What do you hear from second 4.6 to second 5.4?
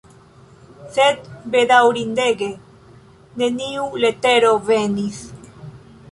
venis!